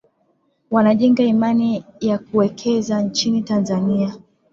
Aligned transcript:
Wanajenga 0.71 1.23
imani 1.23 1.85
ya 1.99 2.17
kuwekeza 2.17 3.01
nchini 3.01 3.41
Tanzania 3.41 4.13